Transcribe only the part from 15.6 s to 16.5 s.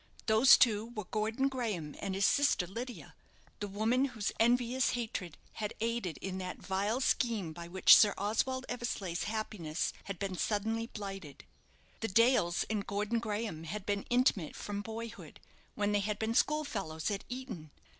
when they had been